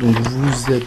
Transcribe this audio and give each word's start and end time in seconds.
Donc 0.00 0.16
vous 0.16 0.72
êtes 0.72 0.86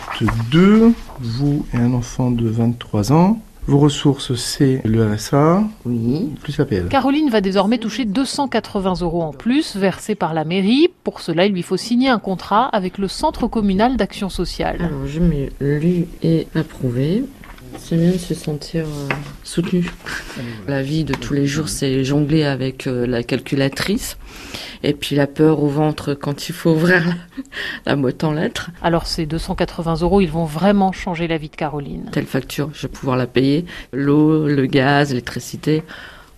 deux, 0.52 0.92
vous 1.20 1.66
et 1.74 1.78
un 1.78 1.94
enfant 1.94 2.32
de 2.32 2.48
23 2.48 3.12
ans. 3.14 3.40
Vos 3.68 3.80
ressources, 3.80 4.34
c'est 4.36 4.82
le 4.86 5.06
RSA, 5.14 5.62
Oui. 5.86 6.30
plus 6.42 6.58
l'APL. 6.58 6.88
Caroline 6.88 7.30
va 7.30 7.42
désormais 7.42 7.78
toucher 7.78 8.06
280 8.06 8.94
euros 9.02 9.22
en 9.24 9.34
plus 9.34 9.76
versés 9.76 10.16
par 10.16 10.34
la 10.34 10.46
mairie. 10.46 10.88
Pour 11.04 11.20
cela, 11.20 11.46
il 11.46 11.52
lui 11.52 11.64
faut 11.64 11.76
signer 11.76 12.08
un 12.08 12.20
contrat 12.20 12.68
avec 12.68 12.98
le 12.98 13.10
Centre 13.10 13.48
communal 13.48 13.98
d'action 13.98 14.30
sociale. 14.30 14.78
Alors, 14.80 15.06
je 15.06 15.20
mets 15.20 15.50
lu 15.60 16.06
et 16.24 16.48
approuvé. 16.56 17.26
C'est 17.78 17.96
bien 17.96 18.12
de 18.12 18.18
se 18.18 18.34
sentir 18.34 18.86
euh, 18.86 19.10
soutenu. 19.44 19.90
La 20.68 20.82
vie 20.82 21.04
de 21.04 21.14
tous 21.14 21.34
les 21.34 21.48
jours, 21.48 21.70
c'est 21.70 22.04
jongler 22.04 22.44
avec 22.44 22.88
euh, 22.88 23.08
la 23.08 23.24
calculatrice. 23.24 24.18
Et 24.84 24.94
puis 24.94 25.16
la 25.16 25.28
peur 25.28 25.64
au 25.64 25.68
ventre 25.68 26.14
quand 26.14 26.50
il 26.50 26.54
faut 26.54 26.72
ouvrir 26.72 27.06
la, 27.08 27.14
la 27.86 27.96
boîte 27.96 28.24
en 28.24 28.34
lettres. 28.34 28.70
Alors 28.82 29.08
ces 29.08 29.26
280 29.26 29.98
euros, 30.02 30.22
ils 30.22 30.30
vont 30.30 30.46
vraiment 30.46 30.92
changer 30.92 31.28
la 31.28 31.38
vie 31.38 31.50
de 31.50 31.56
Caroline. 31.56 32.10
Telle 32.12 32.26
facture, 32.26 32.70
je 32.74 32.84
vais 32.84 32.94
pouvoir 32.94 33.18
la 33.18 33.28
payer. 33.28 33.66
L'eau, 33.94 34.48
le 34.48 34.66
gaz, 34.66 35.10
l'électricité. 35.10 35.84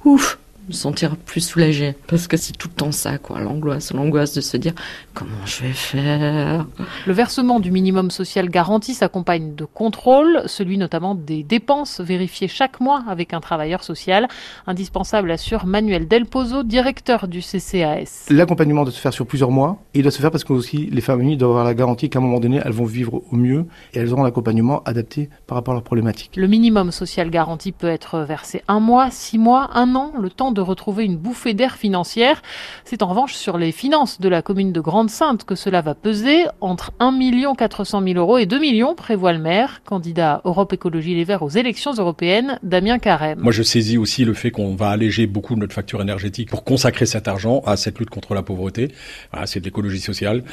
Ouf 0.05 0.37
me 0.69 0.73
sentir 0.73 1.17
plus 1.17 1.41
soulagée. 1.41 1.95
Parce 2.07 2.27
que 2.27 2.37
c'est 2.37 2.53
tout 2.53 2.69
le 2.69 2.73
temps 2.75 2.91
ça, 2.91 3.17
quoi. 3.17 3.39
L'angoisse, 3.41 3.91
l'angoisse 3.93 4.33
de 4.33 4.41
se 4.41 4.55
dire 4.55 4.73
comment 5.13 5.45
je 5.45 5.63
vais 5.63 5.73
faire? 5.73 6.65
Le 7.05 7.13
versement 7.13 7.59
du 7.59 7.71
minimum 7.71 8.11
social 8.11 8.49
garanti 8.49 8.93
s'accompagne 8.93 9.55
de 9.55 9.65
contrôles, 9.65 10.43
celui 10.45 10.77
notamment 10.77 11.15
des 11.15 11.43
dépenses 11.43 11.99
vérifiées 11.99 12.47
chaque 12.47 12.79
mois 12.79 13.03
avec 13.07 13.33
un 13.33 13.39
travailleur 13.39 13.83
social. 13.83 14.27
Indispensable, 14.67 15.31
assure 15.31 15.65
Manuel 15.65 16.07
Delpozo, 16.07 16.63
directeur 16.63 17.27
du 17.27 17.41
CCAS. 17.41 18.27
L'accompagnement 18.29 18.83
doit 18.83 18.93
se 18.93 18.99
faire 18.99 19.13
sur 19.13 19.25
plusieurs 19.25 19.51
mois 19.51 19.81
et 19.93 19.99
il 19.99 20.01
doit 20.03 20.11
se 20.11 20.21
faire 20.21 20.31
parce 20.31 20.43
que 20.43 20.53
aussi 20.53 20.87
les 20.91 21.01
familles 21.01 21.37
doivent 21.37 21.51
avoir 21.51 21.65
la 21.65 21.73
garantie 21.73 22.09
qu'à 22.09 22.19
un 22.19 22.21
moment 22.21 22.39
donné, 22.39 22.61
elles 22.63 22.71
vont 22.71 22.85
vivre 22.85 23.23
au 23.31 23.35
mieux 23.35 23.65
et 23.93 23.99
elles 23.99 24.13
auront 24.13 24.23
l'accompagnement 24.23 24.83
adapté 24.83 25.29
par 25.47 25.55
rapport 25.55 25.73
à 25.73 25.75
leurs 25.75 25.83
problématiques. 25.83 26.35
Le 26.35 26.47
minimum 26.47 26.91
social 26.91 27.29
garanti 27.29 27.71
peut 27.71 27.87
être 27.87 28.19
versé 28.19 28.61
un 28.67 28.79
mois, 28.79 29.09
six 29.09 29.37
mois, 29.37 29.69
un 29.73 29.95
an, 29.95 30.13
le 30.19 30.29
temps 30.29 30.51
de 30.51 30.58
retrouver 30.61 31.05
une 31.05 31.17
bouffée 31.17 31.53
d'air 31.53 31.75
financière. 31.75 32.41
C'est 32.85 33.03
en 33.03 33.07
revanche 33.07 33.33
sur 33.33 33.57
les 33.57 33.71
finances 33.71 34.19
de 34.19 34.29
la 34.29 34.41
commune 34.41 34.71
de 34.71 34.81
Grande-Sainte 34.81 35.43
que 35.45 35.55
cela 35.55 35.81
va 35.81 35.95
peser. 35.95 36.45
Entre 36.61 36.91
1 36.99 37.19
400 37.55 38.03
000 38.03 38.19
euros 38.19 38.37
et 38.37 38.45
2 38.45 38.59
millions, 38.59 38.95
prévoit 38.95 39.33
le 39.33 39.39
maire, 39.39 39.81
candidat 39.85 40.41
Europe 40.45 40.73
Écologie 40.73 41.15
Les 41.15 41.23
Verts 41.23 41.43
aux 41.43 41.49
élections 41.49 41.93
européennes, 41.93 42.59
Damien 42.63 42.99
Carême. 42.99 43.39
Moi, 43.39 43.51
je 43.51 43.63
saisis 43.63 43.97
aussi 43.97 44.25
le 44.25 44.33
fait 44.33 44.51
qu'on 44.51 44.75
va 44.75 44.89
alléger 44.89 45.27
beaucoup 45.27 45.55
notre 45.55 45.73
facture 45.73 46.01
énergétique 46.01 46.49
pour 46.49 46.63
consacrer 46.63 47.05
cet 47.05 47.27
argent 47.27 47.61
à 47.65 47.77
cette 47.77 47.99
lutte 47.99 48.09
contre 48.09 48.33
la 48.33 48.41
pauvreté. 48.41 48.89
Voilà, 49.31 49.47
c'est 49.47 49.59
de 49.59 49.65
l'écologie 49.65 49.99
sociale. 49.99 50.43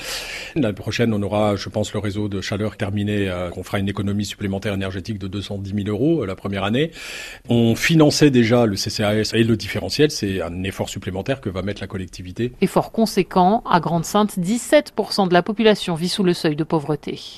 L'année 0.55 0.73
prochaine, 0.75 1.13
on 1.13 1.23
aura, 1.23 1.57
je 1.57 1.69
pense, 1.69 1.93
le 1.93 2.01
réseau 2.01 2.29
de 2.29 2.41
chaleur 2.41 2.77
terminé, 2.77 3.29
euh, 3.29 3.51
qu'on 3.51 3.63
fera 3.63 3.79
une 3.79 3.89
économie 3.89 4.25
supplémentaire 4.25 4.75
énergétique 4.75 5.19
de 5.19 5.29
210 5.29 5.75
000 5.85 5.89
euros 5.89 6.23
euh, 6.23 6.27
la 6.27 6.37
première 6.37 6.65
année. 6.65 6.91
On 7.49 7.75
finançait 7.75 8.31
déjà 8.31 8.67
le 8.67 8.77
CCAS 8.77 9.33
et 9.35 9.45
le 9.45 9.57
différentiel 9.57 9.96
c'est 10.09 10.43
un 10.43 10.63
effort 10.63 10.89
supplémentaire 10.89 11.41
que 11.41 11.49
va 11.49 11.63
mettre 11.63 11.81
la 11.81 11.87
collectivité. 11.87 12.53
Effort 12.61 12.93
conséquent, 12.93 13.63
à 13.69 13.81
Grande-Sainte, 13.81 14.39
17% 14.39 15.29
de 15.29 15.33
la 15.33 15.43
population 15.43 15.95
vit 15.95 16.09
sous 16.09 16.23
le 16.23 16.35
seuil 16.35 16.57
de 16.57 16.65
pauvreté. 16.65 17.21